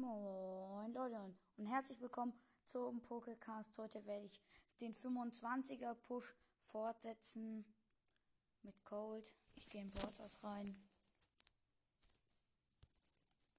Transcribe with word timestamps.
Moin 0.00 0.94
Leute 0.94 1.34
und 1.58 1.66
herzlich 1.66 2.00
willkommen 2.00 2.32
zum 2.64 3.02
Pokécast. 3.02 3.76
Heute 3.76 4.06
werde 4.06 4.24
ich 4.24 4.40
den 4.80 4.94
25er 4.94 5.92
Push 5.92 6.34
fortsetzen 6.62 7.66
mit 8.62 8.82
Cold. 8.82 9.30
Ich 9.56 9.68
gehe 9.68 9.82
in 9.82 9.90
Borders 9.90 10.42
rein. 10.42 10.74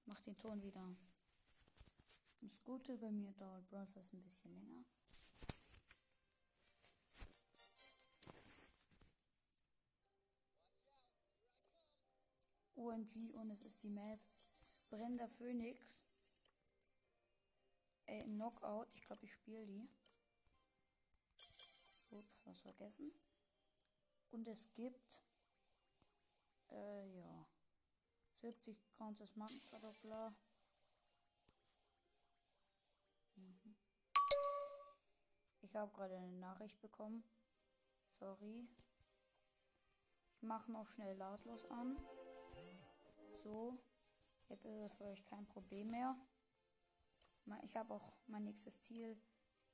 Mach 0.04 0.20
den 0.22 0.36
Ton 0.36 0.60
wieder. 0.64 0.84
Das 2.40 2.60
Gute 2.64 2.98
bei 2.98 3.12
mir 3.12 3.32
dauert 3.34 3.68
Bros. 3.68 4.12
ein 4.12 4.22
bisschen 4.24 4.52
länger. 4.52 4.84
OMG 12.74 13.32
und 13.34 13.50
es 13.52 13.64
ist 13.64 13.80
die 13.84 13.90
Map 13.90 14.18
Brennender 14.90 15.28
Phoenix. 15.28 16.02
Äh, 18.12 18.24
Knockout. 18.24 18.88
Ich 18.94 19.00
glaube, 19.06 19.24
ich 19.24 19.32
spiele 19.32 19.66
die. 19.66 19.88
Ups, 22.10 22.42
was 22.44 22.60
vergessen. 22.60 23.10
Und 24.30 24.46
es 24.46 24.70
gibt. 24.74 25.22
Äh, 26.68 27.06
ja. 27.16 27.46
70 28.42 28.76
Counts 28.98 29.34
Markenkartoffler. 29.36 30.34
Mhm. 33.36 33.76
Ich 35.62 35.74
habe 35.74 35.90
gerade 35.92 36.16
eine 36.16 36.38
Nachricht 36.38 36.78
bekommen. 36.82 37.24
Sorry. 38.10 38.68
Ich 40.36 40.42
mache 40.42 40.70
noch 40.70 40.86
schnell 40.88 41.16
lautlos 41.16 41.64
an. 41.70 41.96
So. 43.42 43.78
Jetzt 44.50 44.66
ist 44.66 44.92
es 44.92 44.96
für 44.96 45.04
euch 45.04 45.24
kein 45.24 45.46
Problem 45.46 45.90
mehr. 45.90 46.14
Ich 47.62 47.76
habe 47.76 47.94
auch 47.94 48.12
mein 48.26 48.44
nächstes 48.44 48.80
Ziel. 48.80 49.16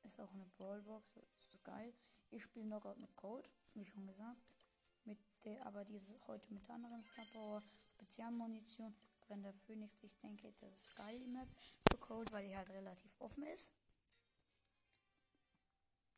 Ist 0.05 0.21
auch 0.21 0.33
eine 0.33 0.47
Brawlbox. 0.57 1.17
Ist 1.17 1.65
geil. 1.65 1.93
Ich 2.31 2.43
spiele 2.43 2.67
Knockout 2.67 2.99
mit 2.99 3.15
Code, 3.17 3.49
wie 3.75 3.85
schon 3.85 4.07
gesagt. 4.07 4.57
Mit 5.05 5.19
der, 5.45 5.65
aber 5.67 5.85
diese 5.85 6.15
heute 6.27 6.53
mit 6.53 6.69
anderen 6.71 7.03
Star 7.03 7.25
Power, 7.33 7.63
Spezialmunition, 7.95 8.95
Brennender 9.21 9.53
Phoenix. 9.53 10.03
Ich 10.03 10.17
denke, 10.19 10.53
das 10.61 10.73
ist 10.75 10.97
geil, 10.97 11.19
die 11.19 11.27
Map 11.27 11.49
für 11.91 11.99
Code, 11.99 12.31
weil 12.33 12.47
die 12.47 12.57
halt 12.57 12.69
relativ 12.71 13.11
offen 13.19 13.45
ist. 13.45 13.71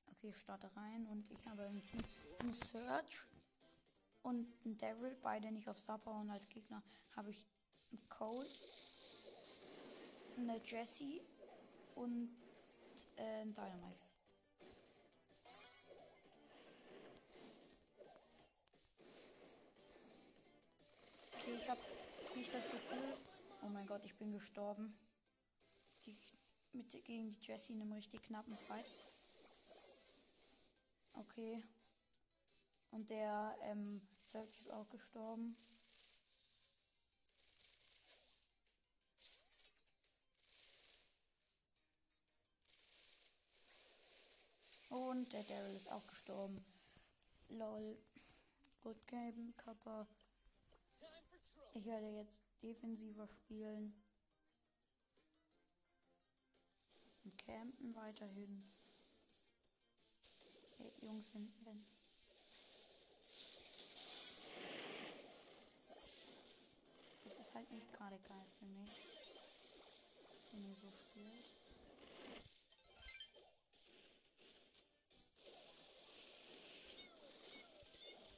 Okay, 0.06 0.28
ich 0.28 0.36
starte 0.36 0.74
rein 0.76 1.06
und 1.06 1.30
ich 1.30 1.46
habe 1.46 1.62
ein 1.62 1.82
Team 1.82 2.04
einen 2.40 2.52
Search 2.52 3.20
und 4.22 4.48
ein 4.66 4.76
Devil, 4.78 5.16
beide 5.22 5.50
nicht 5.52 5.68
auf 5.68 5.78
Star 5.78 5.98
Power 5.98 6.20
und 6.20 6.30
als 6.30 6.48
Gegner 6.48 6.82
habe 7.16 7.30
ich 7.30 7.46
einen 7.90 8.08
Cole, 8.08 8.48
eine 10.36 10.60
Jessie 10.64 11.22
und 12.00 12.34
äh, 13.16 13.42
ein 13.42 13.54
Dynamite. 13.54 14.00
Okay, 21.32 21.54
ich 21.56 21.68
habe 21.68 21.80
nicht 22.36 22.54
das 22.54 22.70
Gefühl. 22.70 23.16
Oh 23.62 23.68
mein 23.68 23.86
Gott, 23.86 24.02
ich 24.04 24.16
bin 24.16 24.32
gestorben. 24.32 24.96
Die, 26.06 26.16
mit, 26.72 26.90
gegen 27.04 27.30
die 27.30 27.38
Jessie 27.42 27.74
in 27.74 27.82
einem 27.82 27.92
richtig 27.92 28.22
knappen 28.22 28.56
Fight. 28.56 28.86
Okay. 31.12 31.62
Und 32.90 33.10
der 33.10 33.54
ähm, 33.62 34.00
Search 34.24 34.58
ist 34.58 34.70
auch 34.70 34.88
gestorben. 34.88 35.54
Und 44.90 45.32
der 45.32 45.44
Daryl 45.44 45.76
ist 45.76 45.90
auch 45.90 46.06
gestorben. 46.08 46.64
Lol. 47.48 47.96
Good 48.82 49.06
Game, 49.06 49.54
Kappa. 49.56 50.06
Ich 51.74 51.84
werde 51.84 52.08
jetzt 52.08 52.40
defensiver 52.60 53.28
spielen. 53.28 53.94
Und 57.22 57.38
campen 57.38 57.94
weiterhin. 57.94 58.64
Hey, 60.76 60.92
Jungs 61.02 61.30
hinten. 61.30 61.86
Das 67.22 67.38
ist 67.38 67.54
halt 67.54 67.70
nicht 67.70 67.92
gerade 67.92 68.18
geil 68.26 68.46
für 68.58 68.64
mich. 68.64 68.90
Wenn 70.50 70.64
ihr 70.64 70.76
so 70.76 70.90
spielt. 70.90 71.59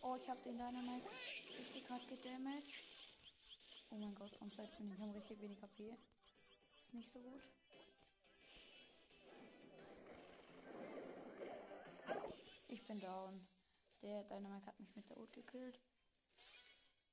Oh, 0.04 0.16
ich 0.16 0.28
habe 0.28 0.40
den 0.42 0.58
Dynamite 0.58 1.08
richtig 1.56 1.88
hart 1.88 2.08
gedamaged. 2.08 2.84
Oh 3.90 3.94
mein 3.94 4.14
Gott, 4.16 4.32
on 4.42 4.50
Zeit 4.50 4.76
bin 4.76 4.90
ich 4.90 4.98
haben 4.98 5.12
richtig 5.12 5.40
wenig 5.40 5.62
HP. 5.62 5.96
Ist 6.76 6.92
nicht 6.92 7.12
so 7.12 7.20
gut. 7.20 7.42
Ich 12.66 12.84
bin 12.84 12.98
down. 12.98 13.46
Der 14.02 14.24
Dynamite 14.24 14.66
hat 14.66 14.80
mich 14.80 14.92
mit 14.96 15.08
der 15.08 15.18
Ult 15.18 15.32
gekillt. 15.32 15.78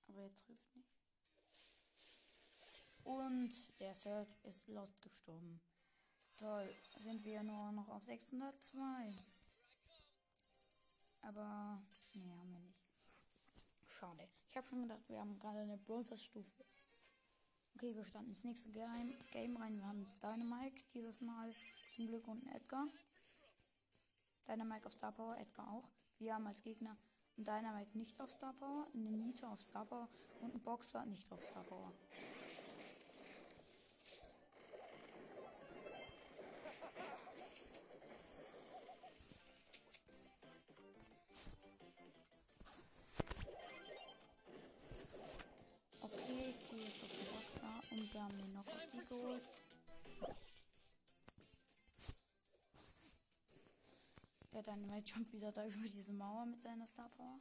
Aber 0.07 0.23
er 0.23 0.33
trifft 0.33 0.75
nicht. 0.75 0.89
Und 3.03 3.79
der 3.79 3.93
Search 3.93 4.33
ist 4.43 4.67
lost 4.67 4.99
gestorben. 5.01 5.61
Toll, 6.37 6.73
sind 6.97 7.23
wir 7.23 7.43
nur 7.43 7.71
noch 7.71 7.89
auf 7.89 8.03
602. 8.03 9.13
Aber, 11.21 11.81
nee, 12.13 12.31
haben 12.31 12.51
wir 12.51 12.59
nicht. 12.59 12.68
Schade. 13.99 14.29
Ich 14.47 14.55
habe 14.55 14.65
schon 14.65 14.83
gedacht, 14.83 15.09
wir 15.09 15.19
haben 15.19 15.37
gerade 15.39 15.59
eine 15.59 15.77
Brawl 15.77 16.05
Pass 16.05 16.23
Stufe. 16.23 16.63
Okay, 17.75 17.93
wir 17.93 18.05
standen 18.05 18.29
ins 18.29 18.45
nächste 18.45 18.69
Game, 18.71 19.13
Game 19.33 19.57
rein. 19.57 19.75
Wir 19.75 19.85
haben 19.85 20.07
Dynamike 20.21 20.85
dieses 20.93 21.19
Mal 21.19 21.53
zum 21.93 22.07
Glück 22.07 22.25
und 22.29 22.41
einen 22.47 22.55
Edgar. 22.55 22.87
Dynamike 24.47 24.85
auf 24.85 24.93
Star 24.93 25.11
Power, 25.11 25.37
Edgar 25.37 25.69
auch. 25.73 25.89
Wir 26.17 26.33
haben 26.33 26.47
als 26.47 26.61
Gegner 26.61 26.95
einen 27.35 27.43
Dynamite 27.45 27.97
nicht 27.97 28.17
auf 28.21 28.31
Star 28.31 28.53
Power, 28.53 28.87
einen 28.93 29.19
Nita 29.19 29.51
auf 29.51 29.59
Star 29.59 29.85
Power 29.85 30.07
und 30.39 30.51
einen 30.51 30.63
Boxer 30.63 31.05
nicht 31.05 31.29
auf 31.29 31.43
Star 31.43 31.65
Power. 31.65 31.91
Der 54.59 54.75
Dynamite 54.75 55.13
jumpt 55.13 55.31
wieder 55.31 55.53
da 55.53 55.65
über 55.65 55.87
diese 55.87 56.11
Mauer 56.11 56.45
mit 56.45 56.61
seiner 56.61 56.85
Star 56.85 57.07
Power. 57.15 57.39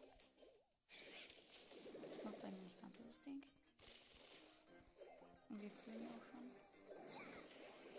Das 2.01 2.23
macht 2.23 2.45
eigentlich 2.45 2.77
ganz 2.81 2.97
lustig. 3.01 3.45
Und 5.49 5.61
wir 5.61 5.71
fühlen 5.73 6.09
auch 6.13 6.23
schon. 6.23 6.53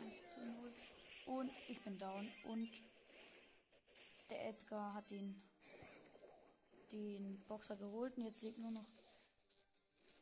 1 0.05 0.33
zu 0.33 0.39
0. 0.39 0.73
Und 1.25 1.51
ich 1.67 1.81
bin 1.81 1.97
down. 1.97 2.31
Und 2.45 2.69
der 4.29 4.47
Edgar 4.51 4.93
hat 4.93 5.11
den, 5.11 5.43
den 6.93 7.43
Boxer 7.45 7.75
geholt. 7.75 8.15
Und 8.15 8.23
jetzt 8.23 8.41
liegt 8.41 8.59
nur 8.59 8.71
noch 8.71 8.87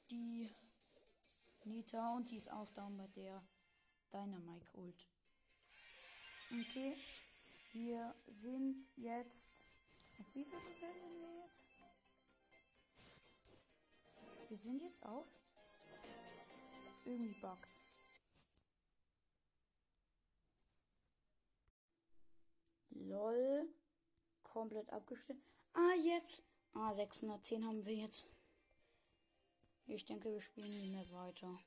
die 0.09 0.50
Nita 1.66 2.16
und 2.16 2.31
die 2.31 2.38
ist 2.38 2.52
auch 2.52 2.69
down 2.69 2.97
bei 2.97 3.06
der 3.09 3.44
Dynamite 4.12 4.76
Ult. 4.76 5.08
Okay, 6.50 6.96
wir 7.72 8.16
sind 8.28 8.87
jetzt. 8.96 9.66
Auf 10.19 10.35
wie 10.35 10.43
viel 10.43 10.59
Trophäen 10.59 10.99
sind 10.99 11.22
wir 11.22 11.43
jetzt? 11.43 11.66
Wir 14.49 14.58
sind 14.58 14.81
jetzt 14.81 15.03
auf. 15.05 15.28
Irgendwie 17.05 17.40
buggt. 17.40 17.81
LOL. 22.91 23.69
Komplett 24.43 24.90
abgestimmt. 24.91 25.43
Ah, 25.73 25.93
jetzt. 26.02 26.43
Ah, 26.73 26.93
610 26.93 27.66
haben 27.66 27.85
wir 27.85 27.96
jetzt. 27.96 28.28
Ich 29.85 30.05
denke, 30.05 30.31
wir 30.31 30.41
spielen 30.41 30.69
nicht 30.69 30.91
mehr 30.91 31.09
weiter. 31.11 31.59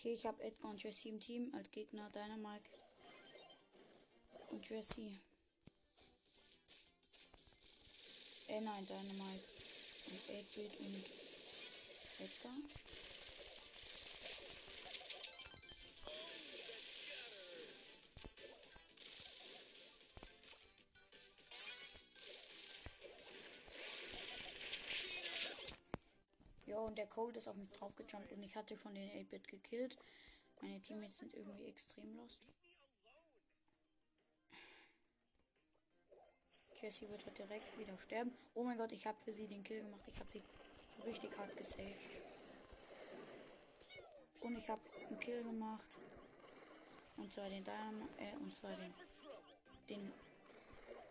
Okay, 0.00 0.14
ich 0.14 0.24
habe 0.24 0.42
Edgar 0.42 0.70
und 0.70 0.82
Jesse 0.82 1.10
im 1.10 1.20
Team 1.20 1.52
als 1.54 1.70
Gegner 1.70 2.08
Dynamite. 2.08 2.70
Und 4.48 4.66
Jesse. 4.66 5.20
Äh, 8.48 8.62
nein, 8.62 8.86
Dynamite. 8.86 9.44
Und 10.06 10.36
8-Bit 10.36 10.80
und 10.80 11.04
Edgar. 12.18 12.56
Und 26.90 26.98
der 26.98 27.06
Cold 27.06 27.36
ist 27.36 27.46
auf 27.46 27.54
mich 27.54 27.70
draufgejumpt 27.70 28.32
und 28.32 28.42
ich 28.42 28.56
hatte 28.56 28.76
schon 28.76 28.92
den 28.96 29.08
8-Bit 29.10 29.46
gekillt. 29.46 29.96
Meine 30.60 30.80
Teammates 30.80 31.20
sind 31.20 31.32
irgendwie 31.36 31.66
extrem 31.66 32.16
lost. 32.16 32.40
Jessie 36.82 37.08
wird 37.08 37.24
halt 37.24 37.38
direkt 37.38 37.78
wieder 37.78 37.96
sterben. 37.98 38.36
Oh 38.54 38.64
mein 38.64 38.76
Gott, 38.76 38.90
ich 38.90 39.06
habe 39.06 39.20
für 39.20 39.32
sie 39.32 39.46
den 39.46 39.62
Kill 39.62 39.82
gemacht. 39.82 40.02
Ich 40.08 40.18
habe 40.18 40.28
sie 40.28 40.42
so 40.96 41.02
richtig 41.04 41.30
hart 41.38 41.56
gesaved. 41.56 42.00
Und 44.40 44.58
ich 44.58 44.68
habe 44.68 44.80
einen 45.06 45.20
Kill 45.20 45.44
gemacht. 45.44 45.86
Und 47.18 47.32
zwar 47.32 47.48
den 47.50 47.62
Dynam 47.62 48.08
äh, 48.18 48.34
und 48.40 48.56
zwar 48.56 48.74
den 48.76 48.92
den 49.88 50.12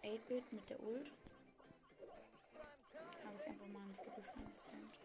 8-Bit 0.04 0.52
mit 0.52 0.70
der 0.70 0.84
Ult. 0.84 1.14
Habe 3.24 3.38
ich 3.40 3.48
einfach 3.48 3.68
mal 3.68 3.88
ins 3.88 4.02
Gebüsch 4.02 4.26
gespammt. 4.26 5.00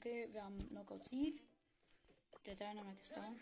Okay, 0.00 0.28
wir 0.32 0.42
haben 0.42 0.66
Knockout 0.70 1.04
Sieg. 1.04 1.42
Der 2.46 2.54
Dynamic 2.54 2.98
ist 2.98 3.14
down. 3.14 3.38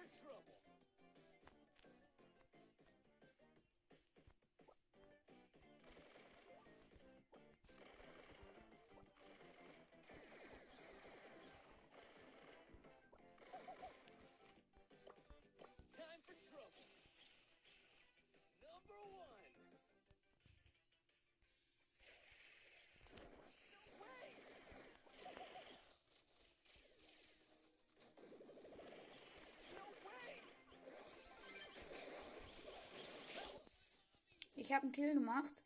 Ich 34.68 34.74
habe 34.74 34.82
einen 34.82 34.92
Kill 34.92 35.14
gemacht. 35.14 35.64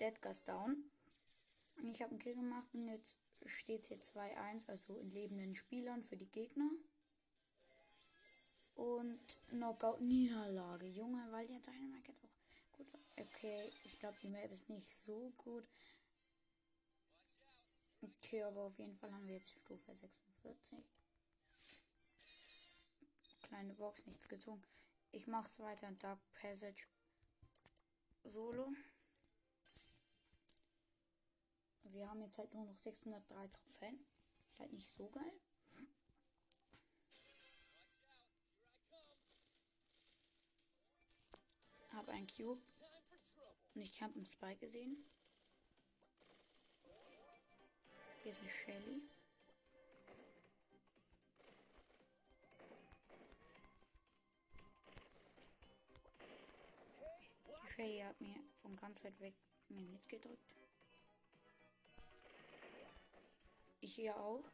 Deadgas 0.00 0.42
down. 0.42 0.90
Ich 1.84 2.02
habe 2.02 2.10
einen 2.10 2.18
Kill 2.18 2.34
gemacht 2.34 2.66
und 2.74 2.88
jetzt 2.88 3.14
steht 3.44 3.86
hier 3.86 4.00
2-1, 4.00 4.68
also 4.68 4.98
in 4.98 5.12
lebenden 5.12 5.54
Spielern 5.54 6.02
für 6.02 6.16
die 6.16 6.26
Gegner. 6.26 6.68
Und 8.74 9.20
Knockout-Niederlage. 9.50 10.86
Junge, 10.86 11.24
weil 11.30 11.46
der 11.46 11.60
Dynamite 11.60 12.14
auch 12.14 12.72
gut. 12.72 12.88
Okay, 13.16 13.70
ich 13.84 14.00
glaube, 14.00 14.18
die 14.20 14.28
Map 14.28 14.50
ist 14.50 14.70
nicht 14.70 14.88
so 14.90 15.32
gut. 15.36 15.64
Okay, 18.02 18.42
aber 18.42 18.62
auf 18.62 18.76
jeden 18.76 18.96
Fall 18.96 19.12
haben 19.12 19.28
wir 19.28 19.36
jetzt 19.36 19.50
Stufe 19.50 19.94
46. 19.94 20.84
Kleine 23.42 23.72
Box, 23.74 24.04
nichts 24.04 24.26
gezogen. 24.28 24.64
Ich 25.12 25.28
mache 25.28 25.46
es 25.46 25.60
weiter 25.60 25.92
Dark 25.92 26.18
Passage 26.34 26.88
Solo. 28.26 28.72
Wir 31.84 32.10
haben 32.10 32.20
jetzt 32.22 32.38
halt 32.38 32.52
nur 32.52 32.64
noch 32.64 32.76
603 32.76 33.48
Trophäen. 33.48 34.04
Ist 34.48 34.60
halt 34.60 34.72
nicht 34.72 34.88
so 34.88 35.08
geil. 35.08 35.32
Hab 41.92 42.08
ein 42.08 42.26
Cube. 42.26 42.60
Und 43.74 43.80
ich 43.80 44.02
habe 44.02 44.14
einen 44.14 44.26
Spike 44.26 44.58
gesehen. 44.58 45.04
Hier 48.22 48.32
ist 48.32 48.40
eine 48.40 48.48
Shelly. 48.48 49.15
Shelly 57.76 58.00
hat 58.00 58.18
mir 58.22 58.34
von 58.62 58.74
ganz 58.74 59.04
weit 59.04 59.20
weg 59.20 59.34
mir 59.68 59.82
mitgedrückt. 59.82 60.54
Ich 63.80 63.94
hier 63.94 64.16
auch. 64.16 64.44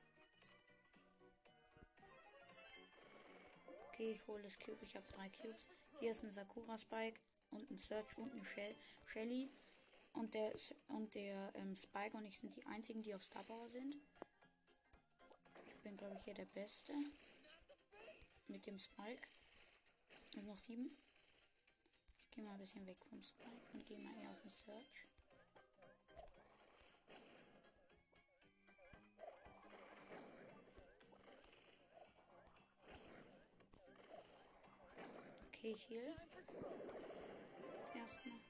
Okay, 3.89 4.13
ich 4.13 4.27
hole 4.27 4.43
das 4.43 4.59
Cube. 4.59 4.85
Ich 4.85 4.97
habe 4.97 5.07
drei 5.13 5.29
Cubes. 5.31 5.69
Hier 6.01 6.11
ist 6.11 6.25
ein 6.25 6.33
Sakura 6.33 6.77
Spike 6.77 7.21
und 7.51 7.71
ein 7.71 7.79
Search 7.79 8.19
und 8.19 8.33
eine 8.33 8.45
Shell 8.45 8.75
Shelly. 9.07 9.53
Und 10.15 10.35
der, 10.35 10.53
und 10.89 11.15
der 11.15 11.53
ähm, 11.55 11.77
Spike 11.77 12.17
und 12.17 12.27
ich 12.27 12.39
sind 12.39 12.57
die 12.57 12.67
einzigen, 12.67 13.03
die 13.03 13.15
auf 13.15 13.23
Star 13.23 13.45
Power 13.45 13.69
sind. 13.69 13.95
Ich 15.69 15.81
bin, 15.83 15.97
glaube 15.97 16.17
ich, 16.17 16.25
hier 16.25 16.35
der 16.35 16.47
Beste. 16.47 16.93
Mit 18.49 18.67
dem 18.67 18.81
Spike. 18.81 19.29
Es 20.37 20.43
noch 20.43 20.59
sieben. 20.59 20.97
Gehe 22.35 22.45
mal 22.45 22.53
ein 22.53 22.59
bisschen 22.61 22.87
weg 22.87 22.97
vom 23.11 23.23
Spike 23.23 23.73
und 23.75 23.87
gehe 23.87 23.99
mal 23.99 24.17
eher 24.17 24.31
auf 24.31 24.41
den 24.41 24.51
Search. 24.51 25.07
Okay, 35.49 35.73
ich 35.73 35.91
heal. 35.91 36.17
Jetzt 37.77 37.95
erstmal. 37.95 38.41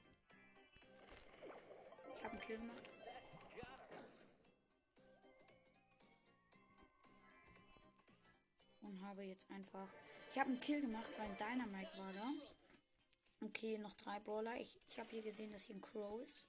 Ich 2.17 2.23
habe 2.23 2.31
einen 2.31 2.41
Kill 2.41 2.57
gemacht. 2.57 2.89
Und 8.81 9.01
habe 9.01 9.23
jetzt 9.23 9.51
einfach. 9.51 9.89
Ich 10.31 10.39
habe 10.39 10.51
einen 10.51 10.59
Kill 10.61 10.79
gemacht, 10.79 11.09
weil 11.17 11.29
ein 11.29 11.37
Dynamite 11.37 11.97
war 11.97 12.13
da. 12.13 12.52
Okay, 13.45 13.77
noch 13.77 13.93
drei 13.95 14.19
Brawler. 14.19 14.55
Ich, 14.55 14.79
ich 14.89 14.99
habe 14.99 15.09
hier 15.09 15.21
gesehen, 15.21 15.51
dass 15.51 15.65
hier 15.65 15.75
ein 15.75 15.81
Crow 15.81 16.21
ist. 16.21 16.45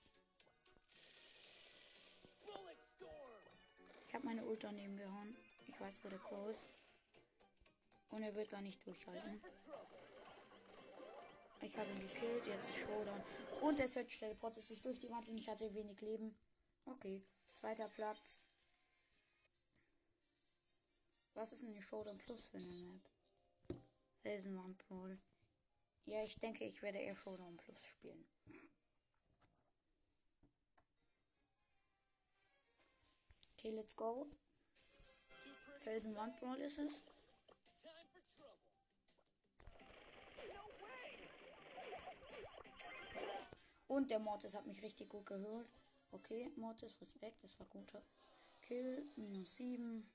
Ich 4.08 4.14
habe 4.14 4.24
meine 4.26 4.44
Ult 4.44 4.62
daneben 4.62 4.96
gehauen. 4.96 5.36
Ich 5.66 5.80
weiß, 5.80 6.04
wo 6.04 6.08
der 6.08 6.20
Crow 6.20 6.48
ist. 6.50 6.62
Und 8.10 8.22
er 8.22 8.34
wird 8.34 8.52
da 8.52 8.60
nicht 8.60 8.86
durchhalten. 8.86 9.42
Ich 11.62 11.76
habe 11.76 11.90
ihn 11.90 12.00
gekillt, 12.00 12.46
jetzt 12.46 12.68
ist 12.68 12.78
Showdown. 12.78 13.22
Und 13.60 13.78
der 13.78 13.88
Search 13.88 14.18
teleportet 14.18 14.66
sich 14.68 14.80
durch 14.80 14.98
die 15.00 15.10
Wand 15.10 15.28
und 15.28 15.38
ich 15.38 15.48
hatte 15.48 15.74
wenig 15.74 16.00
Leben. 16.00 16.36
Okay, 16.86 17.22
zweiter 17.54 17.88
Platz. 17.88 18.38
Was 21.32 21.52
ist 21.52 21.62
denn 21.62 21.72
die 21.72 21.82
Showdown 21.82 22.18
Plus 22.18 22.48
für 22.48 22.58
eine 22.58 22.66
Map? 22.66 23.00
Felsenwandball. 24.22 25.18
Ja, 26.06 26.22
ich 26.22 26.38
denke, 26.38 26.64
ich 26.64 26.82
werde 26.82 26.98
eher 26.98 27.14
Showdown 27.14 27.56
Plus 27.56 27.84
spielen. 27.86 28.26
Okay, 33.52 33.70
let's 33.70 33.96
go. 33.96 34.26
Felsenwandball 35.80 36.60
ist 36.60 36.78
es. 36.78 36.94
Und 43.86 44.10
der 44.10 44.18
Mortis 44.18 44.54
hat 44.54 44.66
mich 44.66 44.82
richtig 44.82 45.08
gut 45.08 45.24
gehört. 45.24 45.68
Okay, 46.10 46.52
Mortis, 46.56 47.00
Respekt, 47.00 47.42
das 47.42 47.58
war 47.58 47.66
guter 47.66 48.02
Kill. 48.60 49.04
Minus 49.16 49.56
7. 49.56 50.10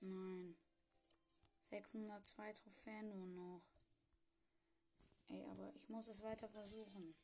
Nein. 0.00 0.56
602 1.64 2.52
Trophäen 2.54 3.08
nur 3.08 3.26
noch. 3.26 3.62
Ey, 5.30 5.44
aber 5.46 5.72
ich 5.76 5.88
muss 5.88 6.08
es 6.08 6.22
weiter 6.22 6.48
versuchen. 6.48 7.14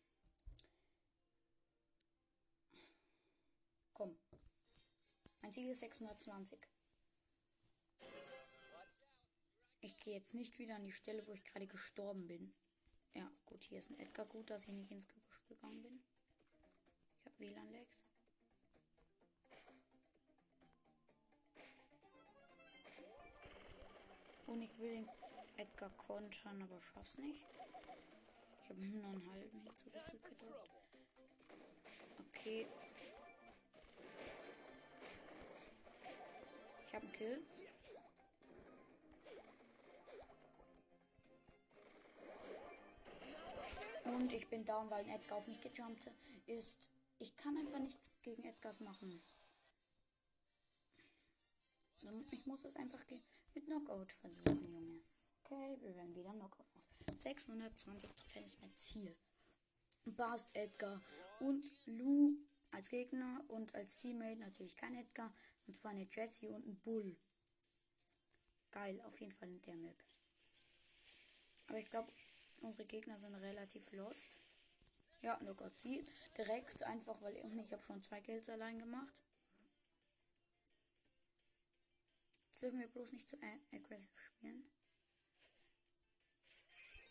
Komm. 3.92 4.16
Mein 5.42 5.52
Ziel 5.52 5.68
ist 5.68 5.80
620. 5.80 6.58
Ich 9.80 9.98
gehe 9.98 10.14
jetzt 10.14 10.34
nicht 10.34 10.58
wieder 10.58 10.76
an 10.76 10.84
die 10.84 10.92
Stelle, 10.92 11.26
wo 11.26 11.32
ich 11.32 11.44
gerade 11.44 11.66
gestorben 11.66 12.26
bin. 12.26 12.54
Ja, 13.14 13.30
gut, 13.44 13.64
hier 13.64 13.78
ist 13.78 13.90
ein 13.90 13.98
Edgar. 13.98 14.26
Gut, 14.26 14.50
dass 14.50 14.62
ich 14.62 14.72
nicht 14.72 14.90
ins 14.90 15.08
Gebüsch 15.08 15.42
gegangen 15.48 15.82
bin. 15.82 16.04
Ich 17.18 17.26
habe 17.26 17.38
WLAN-Lags. 17.38 18.02
Und 24.46 24.62
ich 24.62 24.78
will 24.78 24.90
den 24.90 25.08
Edgar 25.56 25.90
kontern, 25.96 26.62
aber 26.62 26.80
schaff's 26.82 27.18
nicht. 27.18 27.44
Ich 28.62 28.70
habe 28.70 28.80
nur 28.80 29.04
einen 29.04 29.30
halben 29.30 29.60
Hit 29.60 29.78
zugefügt 29.78 30.24
gedrückt. 30.24 30.70
Trouble. 30.70 32.28
Okay. 32.30 32.66
Ich 36.86 36.94
habe 36.94 37.04
einen 37.04 37.12
Kill. 37.12 37.46
Und 44.04 44.32
ich 44.32 44.48
bin 44.48 44.64
down, 44.64 44.90
weil 44.90 45.04
ein 45.04 45.10
Edgar 45.10 45.38
auf 45.38 45.46
mich 45.46 45.60
gejumpt 45.60 46.10
ist. 46.46 46.88
Ich 47.18 47.36
kann 47.36 47.56
einfach 47.56 47.78
nichts 47.78 48.10
gegen 48.22 48.44
Edgars 48.44 48.80
machen. 48.80 49.20
Ich 52.30 52.46
muss 52.46 52.64
es 52.64 52.76
einfach 52.76 53.04
mit 53.54 53.64
Knockout 53.64 54.12
versuchen, 54.12 54.72
Junge. 54.72 55.00
Okay, 55.48 55.76
wir 55.80 55.94
werden 55.94 56.14
wieder 56.16 56.32
Knockout 56.32 56.66
machen. 56.74 57.20
620 57.20 58.10
Trophäen 58.16 58.44
ist 58.46 58.60
mein 58.60 58.76
Ziel. 58.76 59.16
Bass, 60.04 60.50
Edgar 60.54 61.00
und 61.38 61.70
Lou 61.86 62.36
als 62.72 62.88
Gegner 62.88 63.44
und 63.48 63.72
als 63.74 63.98
Teammate 63.98 64.40
natürlich 64.40 64.76
kein 64.76 64.96
Edgar. 64.96 65.32
Und 65.68 65.74
zwar 65.76 65.92
eine 65.92 66.08
Jessie 66.10 66.48
und 66.48 66.66
ein 66.66 66.76
Bull. 66.80 67.16
Geil, 68.72 69.00
auf 69.02 69.20
jeden 69.20 69.32
Fall 69.32 69.48
in 69.48 69.62
der 69.62 69.76
Map. 69.76 70.02
Aber 71.68 71.78
ich 71.78 71.90
glaube, 71.90 72.12
unsere 72.60 72.84
Gegner 72.86 73.16
sind 73.18 73.34
relativ 73.36 73.90
lost. 73.92 74.36
Ja, 75.22 75.40
oh 75.48 75.54
Gott, 75.54 75.78
sie 75.80 76.04
direkt 76.36 76.82
einfach, 76.82 77.20
weil 77.22 77.36
ich 77.36 77.72
habe 77.72 77.82
schon 77.84 78.02
zwei 78.02 78.20
Kills 78.20 78.48
allein 78.48 78.78
gemacht. 78.78 79.22
Jetzt 82.48 82.62
dürfen 82.62 82.80
wir 82.80 82.88
bloß 82.88 83.12
nicht 83.12 83.28
zu 83.28 83.36
a- 83.42 83.76
aggressive 83.76 84.16
spielen. 84.16 84.68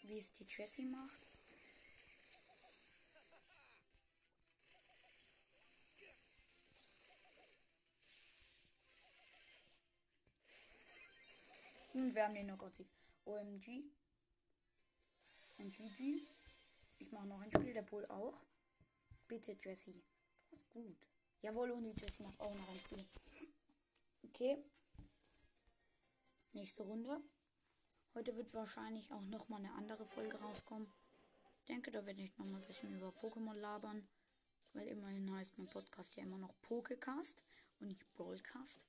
Wie 0.08 0.20
es 0.20 0.32
die 0.34 0.46
Jessie 0.48 0.86
macht. 0.86 1.28
Und 11.94 12.14
wir 12.14 12.24
haben 12.24 12.36
den 12.36 12.46
Knockout-Sieg. 12.46 12.88
OMG. 13.26 13.84
GG. 15.58 16.22
Ich 17.00 17.12
mache 17.12 17.26
noch 17.26 17.42
ein 17.42 17.50
Spiel, 17.50 17.74
der 17.74 17.82
Bull 17.82 18.06
auch. 18.08 18.40
Bitte, 19.28 19.58
Jessie. 19.64 20.04
Du 20.44 20.56
bist 20.56 20.70
gut. 20.72 20.98
Jawohl, 21.42 21.72
und 21.72 21.84
die 21.84 22.00
Jessie 22.00 22.22
macht 22.22 22.40
auch 22.40 22.54
noch 22.54 22.70
ein 22.70 22.80
Spiel. 22.80 23.08
Okay. 24.24 24.64
Nächste 26.52 26.84
Runde. 26.84 27.24
Heute 28.16 28.38
wird 28.38 28.54
wahrscheinlich 28.54 29.12
auch 29.12 29.22
noch 29.24 29.50
mal 29.50 29.58
eine 29.58 29.74
andere 29.74 30.06
Folge 30.06 30.40
rauskommen. 30.40 30.90
Ich 31.60 31.66
denke, 31.66 31.92
da 31.92 32.06
werde 32.06 32.22
ich 32.22 32.38
noch 32.38 32.46
mal 32.46 32.62
ein 32.62 32.68
bisschen 32.68 32.96
über 32.96 33.10
Pokémon 33.10 33.56
labern. 33.56 34.08
Weil 34.72 34.88
immerhin 34.88 35.30
heißt 35.36 35.58
mein 35.58 35.68
Podcast 35.68 36.16
ja 36.16 36.24
immer 36.24 36.38
noch 36.38 36.54
Pokecast 36.62 37.44
und 37.82 37.88
nicht 37.88 38.10
Broadcast. 38.14 38.80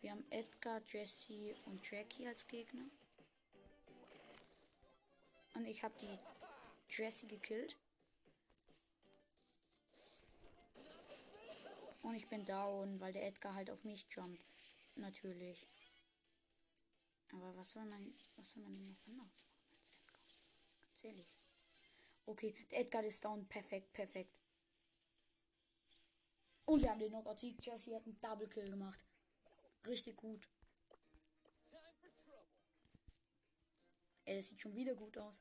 Wir 0.00 0.12
haben 0.12 0.24
Edgar, 0.30 0.80
Jesse 0.86 1.54
und 1.66 1.88
Jackie 1.90 2.26
als 2.26 2.46
Gegner. 2.46 2.86
Und 5.54 5.66
ich 5.66 5.84
habe 5.84 5.94
die 6.00 6.18
Jessie 6.88 7.28
gekillt. 7.28 7.76
Und 12.02 12.14
ich 12.14 12.26
bin 12.28 12.46
down, 12.46 12.98
weil 12.98 13.12
der 13.12 13.26
Edgar 13.26 13.54
halt 13.54 13.70
auf 13.70 13.84
mich 13.84 14.06
jumpt. 14.10 14.40
Natürlich. 14.96 15.79
Aber 17.32 17.56
was 17.56 17.70
soll 17.70 17.84
man, 17.84 18.14
was 18.36 18.50
soll 18.50 18.62
man 18.62 18.74
denn 18.74 18.88
noch 18.88 19.06
anderes 19.06 19.44
machen 19.46 19.66
als 19.68 19.80
Edgar? 19.88 20.20
Ganz 20.86 21.04
ehrlich. 21.04 21.36
Okay, 22.26 22.54
der 22.70 22.80
Edgar 22.80 23.04
ist 23.04 23.24
down. 23.24 23.46
Perfekt, 23.46 23.92
perfekt. 23.92 24.36
Und 26.64 26.82
wir 26.82 26.90
haben 26.90 27.00
den 27.00 27.10
Knockout. 27.10 27.40
Sieg. 27.40 27.64
Jessie 27.64 27.94
hat 27.94 28.04
einen 28.04 28.20
Double 28.20 28.48
Kill 28.48 28.70
gemacht. 28.70 29.04
Richtig 29.86 30.16
gut. 30.16 30.48
Ey, 34.24 34.36
das 34.36 34.46
sieht 34.46 34.60
schon 34.60 34.74
wieder 34.76 34.94
gut 34.94 35.18
aus. 35.18 35.40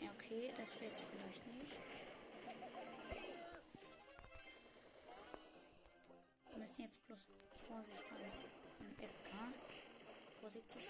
Ja, 0.00 0.10
okay, 0.12 0.52
das 0.56 0.80
wird 0.80 0.98
vielleicht 0.98 1.46
nicht. 1.46 1.76
Bloß 7.16 7.66
Vorsicht 7.66 8.10
haben 8.10 8.32
von 8.76 9.04
Edgar. 9.04 9.52
Vorsichtig, 10.40 10.88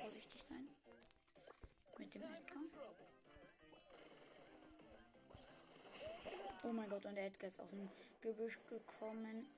vorsichtig 0.00 0.42
sein. 0.42 0.68
Mit 1.98 2.14
dem 2.14 2.22
Edgar. 2.22 2.62
Oh 6.64 6.72
mein 6.72 6.88
Gott, 6.88 7.04
und 7.06 7.14
der 7.14 7.26
Edgar 7.26 7.48
ist 7.48 7.60
aus 7.60 7.70
dem 7.70 7.88
Gebüsch 8.20 8.58
gekommen. 8.68 9.48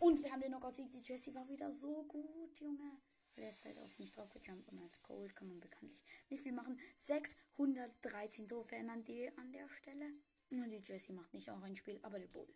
Und 0.00 0.22
wir 0.22 0.32
haben 0.32 0.40
den 0.40 0.50
Knockout-Sieg. 0.50 0.90
Die 0.90 1.02
Jessie 1.02 1.34
war 1.34 1.48
wieder 1.48 1.70
so 1.70 2.02
gut, 2.04 2.58
Junge. 2.60 2.98
Der 3.36 3.50
ist 3.50 3.64
halt 3.64 3.78
auf 3.78 3.98
mich 3.98 4.12
drauf 4.12 4.32
gejumpt 4.32 4.68
und 4.68 4.80
als 4.80 5.02
Cold 5.02 5.34
kann 5.34 5.48
man 5.48 5.60
bekanntlich 5.60 6.04
nicht 6.30 6.42
viel 6.42 6.52
machen. 6.52 6.78
613 6.94 8.46
Trophäen 8.46 8.88
an, 8.90 9.04
die, 9.04 9.30
an 9.36 9.50
der 9.52 9.68
Stelle. 9.68 10.12
Und 10.50 10.70
die 10.70 10.82
Jessie 10.84 11.12
macht 11.12 11.34
nicht 11.34 11.50
auch 11.50 11.62
ein 11.62 11.76
Spiel, 11.76 11.98
aber 12.02 12.18
der 12.18 12.28
Bull. 12.28 12.48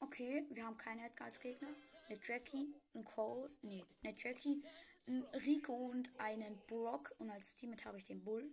Okay, 0.00 0.46
wir 0.50 0.64
haben 0.64 0.78
keine 0.78 1.06
Edgar 1.06 1.26
als 1.26 1.38
Gegner. 1.38 1.68
Eine 2.08 2.18
Jackie, 2.26 2.74
ein 2.94 3.04
Cole, 3.04 3.50
nee, 3.62 3.84
eine 4.02 4.16
Jackie, 4.16 4.62
ein 5.06 5.24
Rico 5.44 5.74
und 5.74 6.08
einen 6.18 6.58
Brock. 6.66 7.14
Und 7.18 7.30
als 7.30 7.54
Teammate 7.54 7.84
habe 7.84 7.98
ich 7.98 8.04
den 8.04 8.24
Bull. 8.24 8.50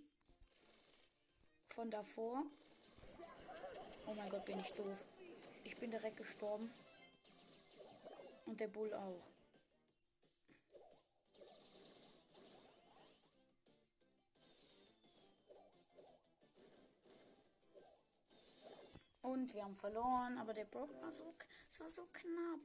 Von 1.69 1.89
davor. 1.89 2.43
Oh 4.05 4.13
mein 4.13 4.29
Gott, 4.29 4.45
bin 4.45 4.59
ich 4.59 4.71
doof. 4.73 5.05
Ich 5.63 5.77
bin 5.77 5.89
direkt 5.89 6.17
gestorben. 6.17 6.71
Und 8.45 8.59
der 8.59 8.67
Bull 8.67 8.93
auch. 8.93 9.23
Und 19.27 19.53
wir 19.53 19.65
haben 19.65 19.75
verloren, 19.75 20.37
aber 20.37 20.53
der 20.53 20.63
Brock 20.63 20.89
war 21.01 21.11
so, 21.11 21.35
es 21.69 21.81
war 21.81 21.89
so 21.89 22.07
knapp. 22.13 22.61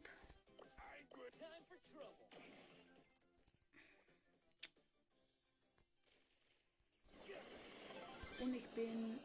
Und 8.39 8.55
ich 8.55 8.69
bin 8.69 9.19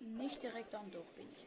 nicht 0.00 0.42
direkt 0.42 0.74
am 0.74 0.90
Doch, 0.90 1.04
bin 1.12 1.30
ich. 1.30 1.46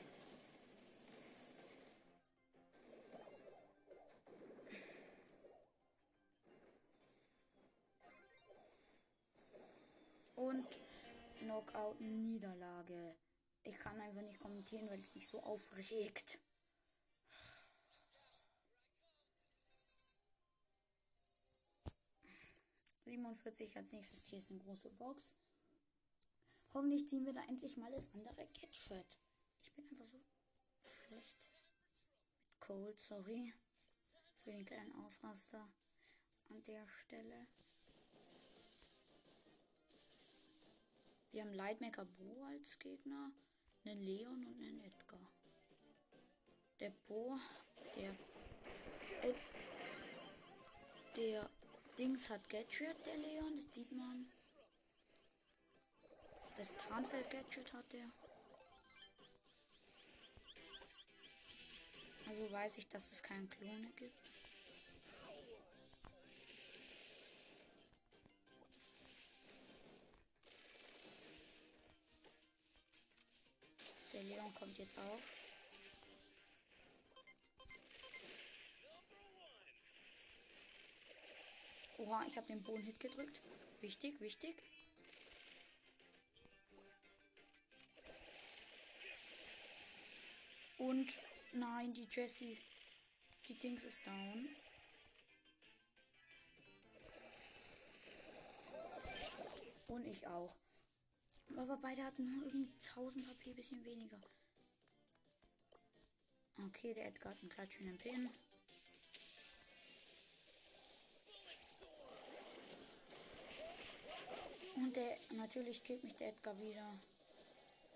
Und 10.36 10.68
Knockout 11.40 12.00
Niederlage. 12.00 13.16
Ich 13.68 13.78
kann 13.80 14.00
einfach 14.00 14.22
nicht 14.22 14.40
kommentieren, 14.40 14.90
weil 14.90 15.00
es 15.00 15.14
mich 15.14 15.28
so 15.28 15.42
aufregt. 15.44 16.40
...47 23.06 23.76
als 23.78 23.94
nächstes 23.94 24.24
Tier 24.24 24.40
ist 24.40 24.50
eine 24.50 24.60
große 24.60 24.90
Box. 24.92 25.34
Hoffentlich 26.74 27.08
ziehen 27.08 27.26
wir 27.26 27.34
da 27.34 27.42
endlich 27.48 27.78
mal 27.78 27.92
das 27.92 28.10
andere 28.14 28.48
Gadget. 28.48 29.18
Ich 29.62 29.74
bin 29.74 29.88
einfach 29.90 30.06
so 30.06 30.20
schlecht. 31.08 31.38
Mit 32.46 32.60
Cold, 32.60 33.00
sorry. 33.00 33.54
Für 34.44 34.52
den 34.52 34.66
kleinen 34.66 34.94
Ausraster 35.06 35.70
an 36.50 36.64
der 36.64 36.88
Stelle. 36.88 37.48
Wir 41.32 41.44
haben 41.44 41.54
Lightmaker 41.54 42.06
Bo 42.06 42.44
als 42.46 42.78
Gegner, 42.80 43.32
einen 43.88 44.02
Leon 44.02 44.46
und 44.46 44.62
einen 44.62 44.82
Edgar. 44.82 45.32
Der 46.80 46.92
Bo, 47.08 47.40
der 47.96 48.16
Ed, 49.22 49.36
der 51.16 51.50
Dings 51.98 52.30
hat 52.30 52.48
Gadget, 52.50 53.06
der 53.06 53.18
Leon, 53.18 53.56
das 53.56 53.74
sieht 53.74 53.92
man. 53.92 54.32
Das 56.58 56.76
Tarnfeld-Gadget 56.76 57.74
hat 57.74 57.94
er. 57.94 58.12
Also 62.28 62.52
weiß 62.52 62.78
ich, 62.78 62.88
dass 62.90 63.12
es 63.12 63.24
keinen 63.24 63.50
Klone 63.50 63.92
gibt. 63.96 64.32
Der 74.18 74.26
Leon 74.26 74.52
kommt 74.56 74.76
jetzt 74.80 74.98
auch. 74.98 75.20
Oha, 82.00 82.26
ich 82.28 82.36
habe 82.36 82.48
den 82.48 82.64
Bodenhit 82.64 83.00
gedrückt. 83.00 83.40
Wichtig, 83.80 84.20
wichtig. 84.20 84.56
Und 90.80 91.16
nein, 91.52 91.94
die 91.94 92.08
Jessie. 92.10 92.58
Die 93.48 93.54
Dings 93.54 93.84
ist 93.84 94.00
down. 94.04 94.50
Und 99.88 100.08
ich 100.08 100.26
auch. 100.26 100.56
Aber 101.56 101.78
beide 101.78 102.04
hatten 102.04 102.36
nur 102.36 102.46
irgendwie 102.46 102.74
1000 102.90 103.28
HP, 103.28 103.54
bisschen 103.54 103.84
weniger. 103.86 104.20
Okay, 106.66 106.94
der 106.94 107.08
Edgar 107.08 107.32
hat 107.32 107.40
einen 107.40 107.50
klatschenden 107.50 107.98
Pin. 107.98 108.30
Und 114.76 114.96
der, 114.96 115.18
natürlich 115.36 115.84
killt 115.84 116.04
mich 116.04 116.16
der 116.16 116.30
Edgar 116.30 116.58
wieder. 116.60 117.00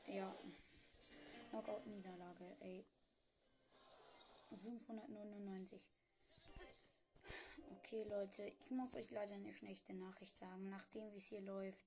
Ja. 0.07 0.33
Knockout-Niederlage, 1.49 2.55
ey. 2.61 2.85
599. 4.57 5.87
Okay, 7.77 8.03
Leute, 8.03 8.43
ich 8.43 8.71
muss 8.71 8.95
euch 8.95 9.09
leider 9.11 9.35
eine 9.35 9.53
schlechte 9.53 9.93
Nachricht 9.93 10.37
sagen. 10.37 10.69
Nachdem 10.69 11.11
wie 11.13 11.17
es 11.17 11.27
hier 11.27 11.41
läuft, 11.41 11.83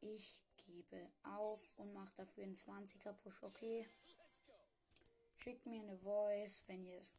ich 0.00 0.42
gebe 0.56 1.10
auf 1.22 1.78
und 1.78 1.92
mache 1.92 2.12
dafür 2.16 2.44
einen 2.44 2.54
20er 2.54 3.12
Push, 3.12 3.42
okay? 3.42 3.86
Schickt 5.36 5.66
mir 5.66 5.82
eine 5.82 5.98
Voice, 5.98 6.64
wenn 6.66 6.84
ihr 6.84 6.98
es 6.98 7.16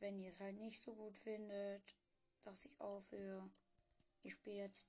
wenn 0.00 0.20
ihr 0.20 0.30
es 0.30 0.40
halt 0.40 0.58
nicht 0.58 0.80
so 0.82 0.94
gut 0.94 1.16
findet, 1.16 1.94
dass 2.42 2.64
ich 2.64 2.80
aufhöre. 2.80 3.50
Ich 4.22 4.34
spiele 4.34 4.56
jetzt 4.56 4.88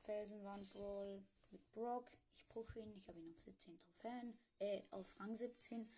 Felsenwand 0.00 0.72
Brawl 0.72 1.22
mit 1.50 1.70
Brock. 1.72 2.10
Ich 2.36 2.48
pushe 2.48 2.80
ihn. 2.80 2.96
Ich 2.96 3.06
habe 3.06 3.18
ihn 3.20 3.30
auf 3.30 3.38
17 3.38 3.78
Trophäen. 3.78 4.38
Äh, 4.58 4.82
auf 4.90 5.18
Rang 5.20 5.36
17. 5.36 5.92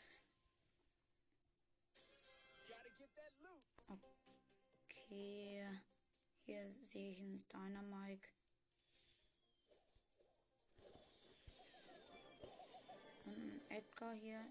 Gotta 2.66 2.88
get 2.98 3.14
that 3.14 3.40
loot. 3.40 3.62
Okay. 4.88 5.80
Hier 6.50 6.74
sehe 6.82 7.12
ich 7.12 7.20
einen 7.20 7.46
Dynamike. 7.46 8.28
Und 13.24 13.36
ein 13.36 13.60
Edgar 13.70 14.14
hier. 14.14 14.44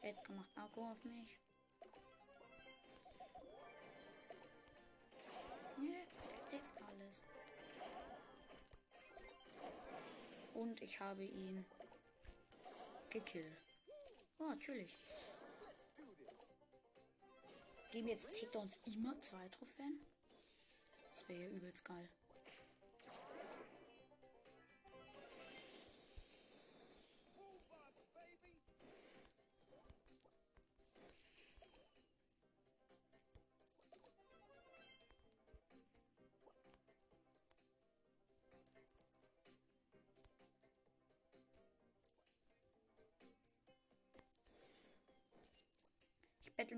Edgar 0.00 0.36
macht 0.36 0.56
Akku 0.56 0.88
auf 0.88 1.02
mich. 1.02 1.40
Der 5.76 6.06
trifft 6.50 6.82
alles. 6.82 7.20
Und 10.54 10.80
ich 10.82 11.00
habe 11.00 11.24
ihn 11.24 11.66
gekillt. 13.10 13.56
Oh, 14.38 14.50
natürlich. 14.50 14.96
Geben 17.90 18.08
jetzt 18.08 18.34
Takedowns 18.34 18.78
immer 18.84 19.18
zwei 19.20 19.48
Trophäen? 19.48 19.98
Das 21.10 21.28
wäre 21.28 21.44
ja 21.44 21.48
übelst 21.48 21.84
geil. 21.84 22.08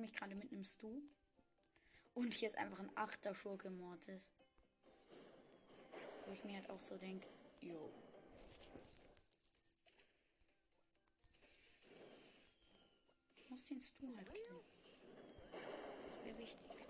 Mich 0.01 0.13
gerade 0.13 0.35
mit 0.35 0.51
einem 0.51 0.65
Stu. 0.65 1.03
Und 2.15 2.35
hier 2.35 2.49
ist 2.49 2.59
einfach 2.59 2.81
ein 2.81 2.91
achter 2.97 3.35
Schurke 3.35 3.71
Mortis. 3.71 4.29
Wo 6.27 6.33
ich 6.33 6.45
mir 6.45 6.57
halt 6.57 6.71
auch 6.71 6.81
so 6.81 6.97
denke, 6.97 7.29
yo. 7.61 7.93
Muss 13.49 13.65
den 13.65 13.81
Stu 13.81 14.17
halt 14.17 14.33
killen. 14.33 14.65
Das 15.53 16.25
wäre 16.25 16.39
wichtig. 16.39 16.87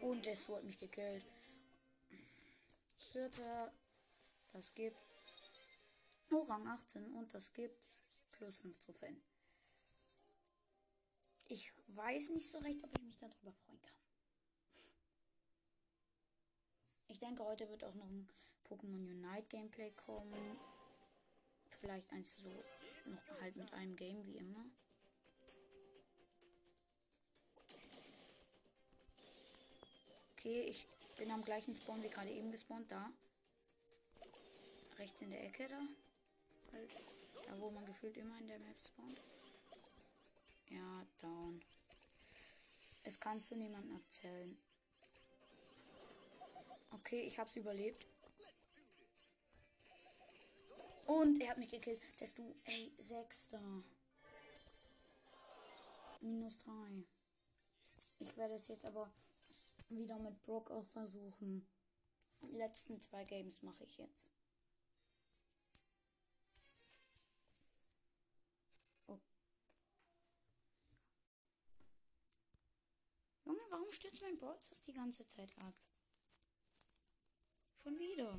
Und 0.00 0.26
der 0.26 0.36
Stu 0.36 0.56
hat 0.56 0.64
mich 0.64 0.78
gekillt. 0.78 1.24
Vierter. 2.96 3.72
Das 4.52 4.74
gibt. 4.74 4.96
Oh, 6.30 6.42
Rang 6.42 6.66
18. 6.66 7.12
Und 7.14 7.32
das 7.34 7.52
gibt 7.52 7.86
plus 8.32 8.60
5 8.60 8.78
Trophäen. 8.80 9.22
Ich 11.52 11.70
weiß 11.88 12.30
nicht 12.30 12.48
so 12.48 12.56
recht, 12.60 12.82
ob 12.82 12.96
ich 12.96 13.04
mich 13.04 13.18
darüber 13.18 13.52
freuen 13.52 13.82
kann. 13.82 13.92
Ich 17.08 17.18
denke, 17.18 17.44
heute 17.44 17.68
wird 17.68 17.84
auch 17.84 17.94
noch 17.94 18.06
ein 18.06 18.26
Pokémon 18.66 19.06
Unite 19.06 19.48
Gameplay 19.50 19.90
kommen. 19.90 20.58
Vielleicht 21.78 22.10
eins 22.10 22.34
so 22.38 22.48
noch 23.04 23.40
halt 23.42 23.54
mit 23.56 23.70
einem 23.74 23.94
Game 23.96 24.24
wie 24.24 24.38
immer. 24.38 24.64
Okay, 30.32 30.62
ich 30.62 30.88
bin 31.18 31.30
am 31.30 31.44
gleichen 31.44 31.76
Spawn 31.76 32.02
wie 32.02 32.08
gerade 32.08 32.30
eben 32.30 32.50
gespawnt. 32.50 32.90
Da. 32.90 33.12
Rechts 34.96 35.20
in 35.20 35.28
der 35.28 35.44
Ecke 35.44 35.68
da. 35.68 35.82
Halt. 36.72 36.96
Da, 37.46 37.60
wo 37.60 37.70
man 37.70 37.84
gefühlt 37.84 38.16
immer 38.16 38.38
in 38.38 38.48
der 38.48 38.58
Map 38.58 38.80
spawnt. 38.80 39.20
Ja, 40.72 41.06
down. 41.20 41.62
Es 43.02 43.20
kannst 43.20 43.50
du 43.50 43.56
niemandem 43.56 43.96
erzählen. 43.96 44.56
Okay, 46.90 47.22
ich 47.22 47.38
hab's 47.38 47.56
überlebt. 47.56 48.06
Und 51.06 51.40
er 51.40 51.50
hat 51.50 51.58
mich 51.58 51.70
gekillt. 51.70 52.00
Dass 52.18 52.32
du, 52.32 52.56
ey, 52.64 52.94
Sechster. 52.98 53.82
Minus 56.22 56.58
drei. 56.58 57.04
Ich 58.18 58.36
werde 58.36 58.54
es 58.54 58.68
jetzt 58.68 58.86
aber 58.86 59.12
wieder 59.90 60.18
mit 60.18 60.42
Brock 60.42 60.70
auch 60.70 60.86
versuchen. 60.86 61.66
Die 62.40 62.56
letzten 62.56 62.98
zwei 63.00 63.24
Games 63.24 63.62
mache 63.62 63.84
ich 63.84 63.98
jetzt. 63.98 64.30
Warum 73.72 73.90
stürzt 73.90 74.20
mein 74.20 74.36
Broadcast 74.36 74.86
die 74.86 74.92
ganze 74.92 75.26
Zeit 75.26 75.56
ab? 75.58 75.74
Schon 77.82 77.98
wieder. 77.98 78.38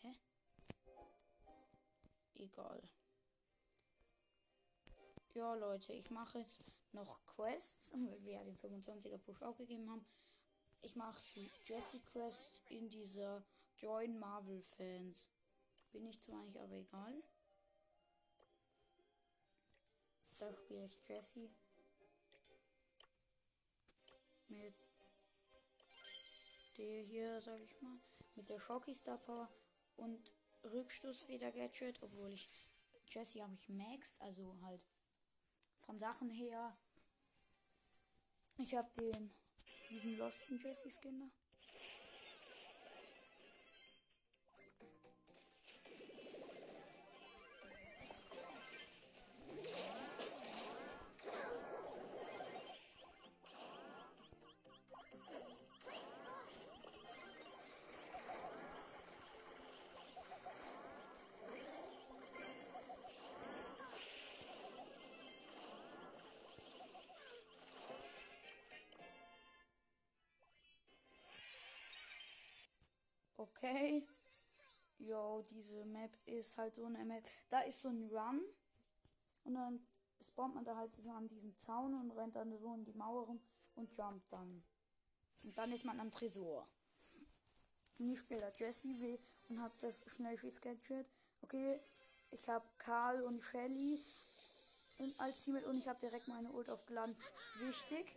Hä? 0.00 0.14
Egal. 2.34 2.82
Ja, 5.34 5.54
Leute, 5.54 5.92
ich 5.94 6.10
mache 6.10 6.40
jetzt 6.40 6.60
noch 6.90 7.24
Quests, 7.24 7.92
weil 7.92 8.22
wir 8.24 8.32
ja 8.32 8.44
den 8.44 8.58
25er 8.58 9.18
Push 9.18 9.42
auch 9.42 9.56
gegeben 9.56 9.88
haben. 9.88 10.04
Ich 10.82 10.96
mache 10.96 11.22
die 11.36 11.48
Jessie 11.64 12.00
Quest 12.00 12.60
in 12.68 12.90
dieser 12.90 13.42
Join 13.76 14.18
Marvel 14.18 14.62
Fans. 14.62 15.30
Bin 15.92 16.06
ich 16.06 16.20
zwar 16.20 16.42
nicht, 16.42 16.58
aber 16.58 16.74
egal. 16.74 17.22
Da 20.38 20.52
spiele 20.52 20.86
ich 20.86 21.08
Jessie. 21.08 21.50
Mit 24.48 24.74
der 26.78 27.02
hier, 27.02 27.40
sag 27.40 27.60
ich 27.60 27.80
mal. 27.80 27.98
Mit 28.34 28.48
der 28.48 28.58
Shocky 28.58 28.94
Star 28.94 29.18
Power 29.18 29.48
und 29.96 30.34
Rückstoßfeder 30.64 31.52
Gadget. 31.52 32.02
Obwohl 32.02 32.32
ich 32.32 32.46
Jessie 33.08 33.42
habe 33.42 33.54
ich 33.54 33.68
maxed, 33.68 34.20
also 34.20 34.56
halt 34.62 34.82
von 35.80 35.98
Sachen 35.98 36.30
her. 36.30 36.76
Ich 38.58 38.74
habe 38.74 38.90
den 39.00 39.30
diesen 39.90 40.16
Losten 40.18 40.58
Jessie 40.58 40.90
Skin 40.90 41.30
Okay. 73.42 74.06
Yo, 74.98 75.44
diese 75.50 75.84
Map 75.86 76.16
ist 76.26 76.56
halt 76.56 76.76
so 76.76 76.84
eine 76.84 77.04
Map. 77.04 77.24
Da 77.48 77.60
ist 77.62 77.80
so 77.80 77.88
ein 77.88 78.08
Run. 78.08 78.40
Und 79.44 79.54
dann 79.54 79.84
spawnt 80.20 80.54
man 80.54 80.64
da 80.64 80.76
halt 80.76 80.94
so 80.94 81.10
an 81.10 81.26
diesem 81.26 81.58
Zaun 81.58 81.94
und 81.94 82.12
rennt 82.12 82.36
dann 82.36 82.56
so 82.56 82.72
in 82.74 82.84
die 82.84 82.92
Mauer 82.92 83.26
rum 83.26 83.40
und 83.74 83.92
jumpt 83.96 84.32
dann. 84.32 84.62
Und 85.42 85.58
dann 85.58 85.72
ist 85.72 85.84
man 85.84 85.98
am 85.98 86.12
Tresor. 86.12 86.68
Und 87.98 88.10
ich 88.10 88.20
spiele 88.20 88.42
da 88.42 88.52
Jesse 88.56 88.88
will 89.00 89.18
und 89.48 89.60
hab 89.60 89.76
das 89.80 90.04
Schnellschieß-Gadget. 90.06 91.06
Okay, 91.42 91.80
ich 92.30 92.48
habe 92.48 92.64
Karl 92.78 93.22
und 93.22 93.42
Shelly 93.42 93.98
als 95.18 95.42
Teammate 95.42 95.68
und 95.68 95.78
ich 95.78 95.88
habe 95.88 95.98
direkt 95.98 96.28
meine 96.28 96.52
Ult 96.52 96.70
aufgeladen. 96.70 97.16
Wichtig. 97.58 98.16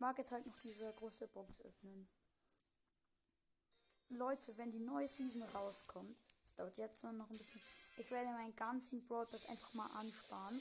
Mag 0.00 0.18
jetzt 0.18 0.32
halt 0.32 0.46
noch 0.46 0.58
diese 0.60 0.92
große 0.92 1.26
Box 1.28 1.60
öffnen. 1.62 2.08
Leute, 4.10 4.56
wenn 4.56 4.70
die 4.70 4.80
neue 4.80 5.08
Season 5.08 5.42
rauskommt, 5.42 6.16
das 6.44 6.54
dauert 6.54 6.78
jetzt 6.78 7.04
noch 7.04 7.12
ein 7.12 7.36
bisschen, 7.36 7.60
ich 7.98 8.10
werde 8.10 8.30
meinen 8.30 8.56
ganzen 8.56 9.06
Broadcast 9.06 9.48
einfach 9.50 9.74
mal 9.74 9.90
ansparen. 9.98 10.60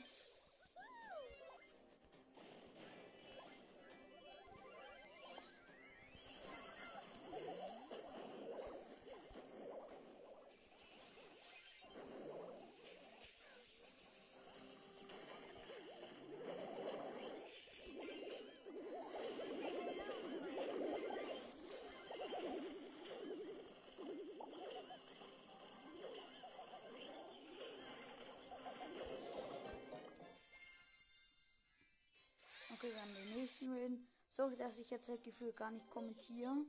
Den 33.67 33.73
nächsten 33.73 33.75
Win. 33.75 34.07
Sorry, 34.29 34.55
dass 34.55 34.77
ich 34.77 34.89
jetzt 34.89 35.09
das 35.09 35.21
Gefühl 35.21 35.53
gar 35.53 35.71
nicht 35.71 35.89
kommentiere. 35.89 36.65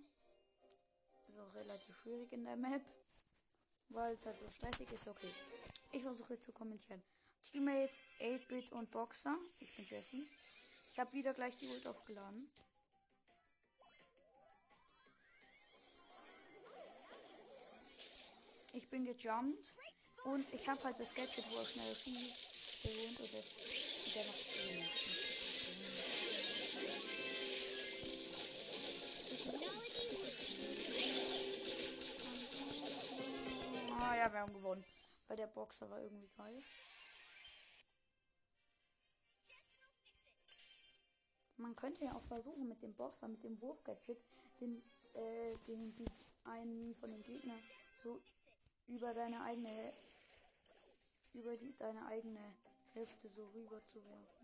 Ist 1.29 1.39
auch 1.39 1.55
relativ 1.55 1.97
schwierig 2.03 2.33
in 2.33 2.45
der 2.45 2.57
Map. 2.57 2.83
Weil 3.91 4.15
es 4.15 4.25
halt 4.25 4.39
so 4.39 4.49
stressig 4.49 4.91
ist. 4.93 5.09
Okay. 5.09 5.33
Ich 5.93 6.03
versuche 6.03 6.39
zu 6.39 6.53
kommentieren. 6.53 7.03
Teammates, 7.51 7.99
8-Bit 8.21 8.73
und 8.73 8.91
Boxer. 8.91 9.37
Ich 9.61 9.77
bin 9.77 9.87
Jesse. 9.87 10.19
Ich 10.93 10.99
habe 10.99 11.13
wieder 11.13 11.33
gleich 11.33 11.57
die 11.57 11.69
Ult 11.69 11.87
aufgeladen. 11.87 12.51
Ich 18.73 18.89
bin 18.91 19.05
gejumpt. 19.05 19.73
Und 20.25 20.53
ich 20.53 20.69
habe 20.69 20.83
halt 20.85 21.01
das 21.01 21.15
Gadget, 21.15 21.45
wo 21.51 21.57
er 21.57 21.65
schnell 21.65 21.95
schießt. 21.95 22.35
Gewohnt 22.83 23.21
oder 23.21 23.43
der 24.15 24.25
noch 24.25 25.08
Ah 33.91 34.17
ja, 34.17 34.33
wir 34.33 34.41
haben 34.41 34.53
gewonnen. 34.53 34.85
Weil 35.27 35.37
der 35.37 35.47
Boxer 35.47 35.91
war 35.91 36.01
irgendwie 36.01 36.31
geil. 36.37 36.63
Man 41.57 41.75
könnte 41.75 42.05
ja 42.05 42.13
auch 42.13 42.25
versuchen 42.25 42.69
mit 42.69 42.83
dem 42.83 42.95
Boxer, 42.95 43.29
mit 43.29 43.43
dem 43.43 43.61
Wurfgadget, 43.61 44.25
den, 44.61 44.83
äh, 45.15 45.57
den, 45.67 45.93
die, 45.95 46.07
einen 46.45 46.95
von 46.95 47.11
den 47.11 47.23
Gegnern 47.25 47.61
so 48.03 48.21
über 48.87 49.13
deine 49.13 49.43
eigene, 49.43 49.93
über 51.35 51.57
die, 51.57 51.75
deine 51.77 52.07
eigene 52.07 52.55
Hälfte 52.95 53.29
so 53.29 53.49
rüber 53.49 53.85
zu 53.87 54.05
werfen. 54.05 54.38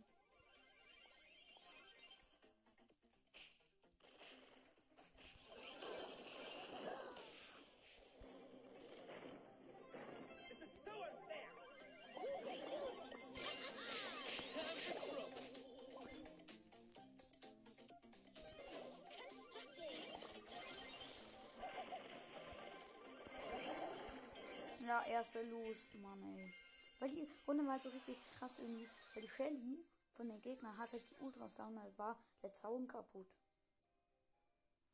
Ja, 24.94 25.02
erste 25.06 25.42
los, 25.42 25.88
Mann, 25.94 26.22
ey. 26.22 26.54
Weil 27.00 27.10
die 27.10 27.28
Runde 27.48 27.64
war 27.64 27.72
halt 27.72 27.82
so 27.82 27.88
richtig 27.88 28.16
krass 28.38 28.60
irgendwie. 28.60 28.86
Weil 29.12 29.22
die 29.24 29.28
Shelly 29.28 29.84
von 30.12 30.28
den 30.28 30.40
Gegnern 30.40 30.78
hatte 30.78 31.00
die 31.00 31.16
Ultras 31.16 31.52
gehauen, 31.56 31.80
halt 31.80 31.98
war 31.98 32.16
der 32.44 32.52
Zaun 32.52 32.86
kaputt. 32.86 33.26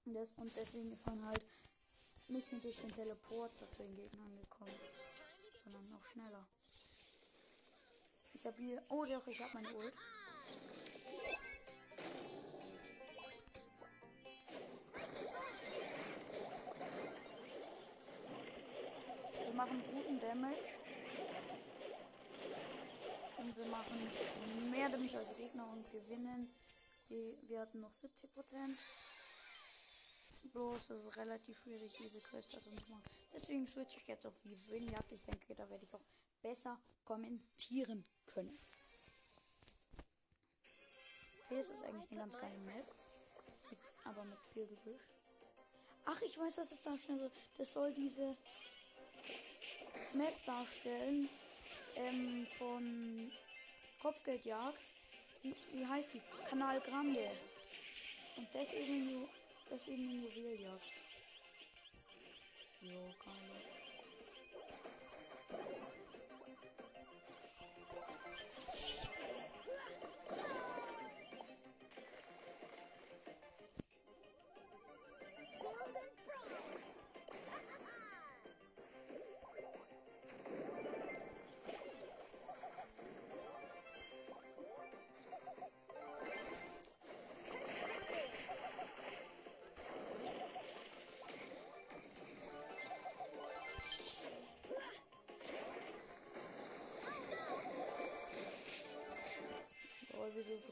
Und, 0.06 0.14
das, 0.14 0.32
und 0.38 0.56
deswegen 0.56 0.90
ist 0.90 1.04
man 1.04 1.22
halt 1.26 1.44
nicht 2.28 2.50
nur 2.50 2.62
durch 2.62 2.78
den 2.78 2.90
Teleporter 2.92 3.70
zu 3.72 3.82
den 3.82 3.94
Gegnern 3.94 4.38
gekommen, 4.40 4.72
sondern 5.64 5.90
noch 5.90 6.06
schneller. 6.06 6.46
Ich 8.32 8.46
habe 8.46 8.56
hier. 8.56 8.82
Oh 8.88 9.04
doch, 9.04 9.26
ich 9.26 9.38
habe 9.38 9.52
meine 9.52 9.68
Ult. 9.74 9.92
Machen 19.60 19.84
guten 19.92 20.18
Damage. 20.20 20.78
Und 23.36 23.56
wir 23.58 23.66
machen 23.66 24.70
mehr 24.70 24.88
Damage 24.88 25.18
als 25.18 25.36
Gegner 25.36 25.66
und 25.70 25.90
gewinnen. 25.92 26.50
Die, 27.10 27.36
wir 27.42 27.60
hatten 27.60 27.80
noch 27.80 27.92
70 27.92 28.32
Prozent. 28.32 28.78
Bloß 30.44 30.90
es 30.90 31.04
ist 31.04 31.16
relativ 31.18 31.58
schwierig, 31.58 31.92
diese 31.98 32.20
Quest 32.22 32.54
also 32.54 32.70
zu 32.70 32.90
machen. 32.90 33.02
Deswegen 33.34 33.66
switche 33.66 33.98
ich 33.98 34.06
jetzt 34.06 34.26
auf 34.26 34.34
die 34.42 34.56
Winjagd. 34.70 35.12
Ich 35.12 35.22
denke, 35.24 35.54
da 35.54 35.68
werde 35.68 35.84
ich 35.84 35.92
auch 35.92 36.06
besser 36.40 36.80
kommentieren 37.04 38.06
können. 38.24 38.58
Okay, 41.44 41.58
es 41.58 41.68
ist 41.68 41.82
eigentlich 41.82 42.10
eine 42.10 42.20
ganz 42.20 42.38
geile 42.38 42.58
Map. 42.60 42.94
Aber 44.04 44.24
mit 44.24 44.38
viel 44.54 44.66
Gebüsch. 44.66 45.02
Ach, 46.06 46.20
ich 46.22 46.38
weiß, 46.38 46.56
was 46.56 46.72
es 46.72 46.80
darstellen 46.80 47.18
soll. 47.18 47.32
Das 47.58 47.72
soll 47.74 47.92
diese 47.92 48.38
Map 50.14 50.34
darstellen 50.44 51.28
ähm, 51.96 52.46
von 52.58 53.32
Kopfgeldjagd. 54.00 54.92
Die, 55.42 55.54
wie 55.72 55.86
heißt 55.86 56.14
die? 56.14 56.22
Kanal 56.48 56.80
Grande. 56.80 57.30
Und 58.36 58.52
eben 59.88 60.08
eine 60.08 60.28
Juweljagd. 60.28 60.92
Jo, 62.82 63.14
geil. 63.24 63.69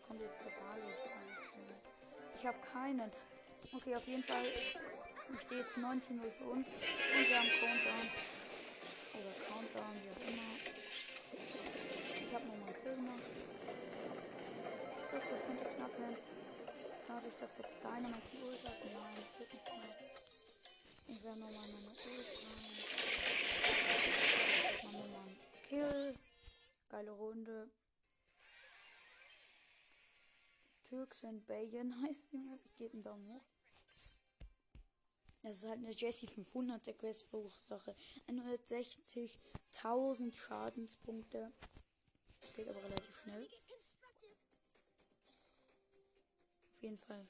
Bekommt 0.09 0.25
jetzt 0.25 0.41
der 0.43 0.53
Bali? 0.57 0.89
Ich 2.39 2.47
habe 2.47 2.57
keinen. 2.73 3.13
Okay, 3.77 3.95
auf 3.95 4.07
jeden 4.07 4.25
Fall 4.25 4.47
steht 5.45 5.67
es 5.69 5.77
19 5.77 6.19
Uhr 6.19 6.31
für 6.31 6.45
uns 6.45 6.67
und 6.67 7.29
wir 7.29 7.39
haben 7.39 7.51
Countdown. 7.61 8.09
Oder 9.13 9.33
Countdown, 9.45 10.01
wie 10.01 10.09
auch 10.09 10.23
immer. 10.33 10.49
Ich 12.25 12.35
habe 12.35 12.47
nochmal 12.47 12.69
einen 12.69 12.83
Kill 12.83 12.95
gemacht. 12.97 13.21
Das, 15.13 15.25
könnte 15.45 15.65
knapp 15.77 16.01
werden. 16.01 16.17
Dadurch, 17.07 17.37
dass 17.39 17.57
der 17.57 17.69
Dynamite 17.83 18.29
die 18.33 18.43
Ult 18.45 18.65
hat. 18.65 18.85
Nein, 18.85 19.15
das 19.15 19.41
wird 19.41 19.53
nicht 19.53 19.67
knapp. 19.67 19.97
Ich 21.07 21.23
werde 21.23 21.39
nochmal 21.39 21.69
meine 21.69 21.85
Ult 21.85 22.01
rein. 22.49 22.73
Machen 24.85 25.05
wir 25.05 25.09
mal 25.13 25.21
einen 25.21 25.37
Kill. 25.69 26.15
Geile 26.89 27.11
Runde. 27.11 27.69
Türks 30.89 31.25
and 31.25 31.47
Bayen 31.47 32.03
heißt 32.07 32.33
die 32.33 32.39
Map. 32.39 32.61
Geht 32.77 32.95
einen 32.95 33.03
Daumen 33.03 33.29
hoch. 33.29 33.45
Das 35.43 35.59
ist 35.59 35.67
halt 35.67 35.79
eine 35.79 35.93
Jessie 35.93 36.27
500 36.27 36.87
der 36.87 36.95
Questverursache. 36.95 37.95
160.000 38.27 40.35
Schadenspunkte. 40.35 41.53
Das 42.41 42.55
geht 42.55 42.69
aber 42.69 42.83
relativ 42.83 43.21
schnell. 43.21 43.47
Auf 46.73 46.83
jeden 46.83 46.97
Fall. 46.97 47.29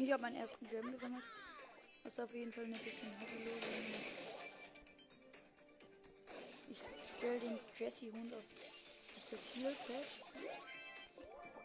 Ich 0.00 0.12
habe 0.12 0.22
meinen 0.22 0.36
ersten 0.36 0.64
Gem 0.68 0.92
gesammelt. 0.92 1.24
Das 2.04 2.12
ist 2.12 2.20
auf 2.20 2.32
jeden 2.32 2.52
Fall 2.52 2.64
ein 2.64 2.72
bisschen 2.72 3.08
hobbylos. 3.20 3.64
Ich 6.70 6.78
stelle 7.16 7.40
den 7.40 7.58
Jesse-Hund 7.76 8.32
auf, 8.32 8.44
das 9.28 9.54
Heal-Pad. 9.54 10.06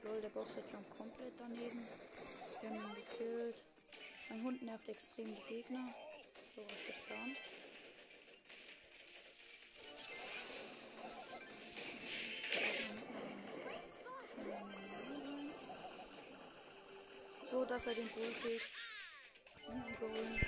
Lol, 0.03 0.19
der 0.21 0.29
Boxer 0.29 0.63
jumpt 0.71 0.97
komplett 0.97 1.33
daneben. 1.37 1.87
Wir 2.59 2.69
haben 2.69 2.89
ihn 2.89 2.95
gekillt. 2.95 3.63
Mein 4.29 4.43
Hund 4.43 4.63
nervt 4.63 4.89
extrem 4.89 5.35
die 5.35 5.43
Gegner. 5.47 5.93
So 6.55 6.63
was 6.63 6.85
geplant. 6.87 7.37
Dass 17.67 17.87
er 17.87 17.95
den 17.95 18.09
Bull 18.09 18.31
killt. 18.41 18.61
Easy 19.73 19.93
going. 19.99 20.39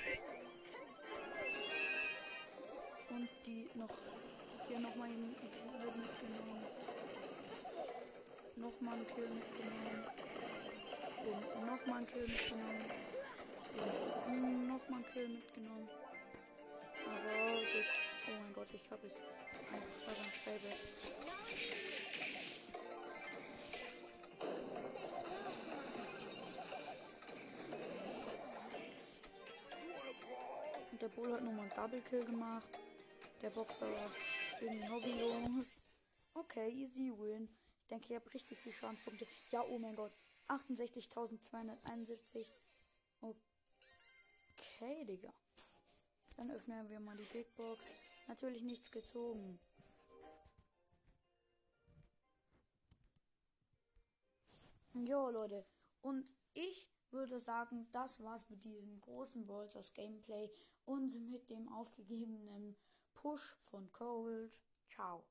Und 3.10 3.28
die 3.44 3.68
noch. 3.74 3.90
Hier 4.68 4.78
nochmal 4.78 5.08
einen 5.08 5.34
Kill 5.34 5.50
mitgenommen. 5.96 6.66
Nochmal 8.56 8.94
einen 8.94 9.06
Kill 9.06 9.28
mitgenommen. 9.28 10.04
Und 11.24 11.66
nochmal 11.66 11.98
einen 11.98 12.06
Kill 12.06 12.28
mitgenommen. 12.28 12.84
Und 14.26 14.68
nochmal 14.68 15.02
einen 15.02 15.12
Kill 15.12 15.28
mitgenommen. 15.28 15.88
Aber, 17.06 17.32
oh 18.28 18.40
mein 18.40 18.52
Gott, 18.52 18.68
ich 18.72 18.90
habe 18.90 19.06
es. 19.06 19.14
Einfach 19.72 19.98
so 19.98 20.10
ein 20.10 20.32
Schreibe. 20.32 20.76
Und 30.96 31.02
der 31.02 31.08
Bull 31.08 31.30
hat 31.30 31.44
nochmal 31.44 31.66
einen 31.66 31.76
Double 31.76 32.00
Kill 32.08 32.24
gemacht. 32.24 32.70
Der 33.42 33.50
Boxer 33.50 33.82
war 33.82 34.10
irgendwie 34.62 34.88
hobbylos. 34.88 35.82
Okay, 36.32 36.70
easy 36.70 37.12
win. 37.18 37.54
Ich 37.82 37.88
denke, 37.88 38.06
ich 38.08 38.14
habe 38.14 38.32
richtig 38.32 38.58
viel 38.58 38.72
Schadenspunkte. 38.72 39.26
Ja, 39.50 39.62
oh 39.68 39.78
mein 39.78 39.94
Gott. 39.94 40.10
68.271. 40.48 42.46
Okay, 43.20 45.04
Digga. 45.04 45.34
Dann 46.38 46.50
öffnen 46.50 46.88
wir 46.88 46.98
mal 47.00 47.14
die 47.18 47.24
Big 47.24 47.54
Box. 47.58 47.84
Natürlich 48.28 48.62
nichts 48.62 48.90
gezogen. 48.90 49.60
Jo, 54.94 55.28
Leute. 55.28 55.66
Und 56.00 56.24
ich 56.54 56.88
würde 57.16 57.40
sagen, 57.40 57.88
das 57.92 58.22
war's 58.22 58.48
mit 58.50 58.62
diesem 58.62 59.00
großen 59.00 59.46
Bolzers 59.46 59.94
Gameplay 59.94 60.50
und 60.84 61.18
mit 61.30 61.48
dem 61.48 61.68
aufgegebenen 61.72 62.76
Push 63.14 63.56
von 63.58 63.90
Cold. 63.90 64.60
Ciao. 64.90 65.24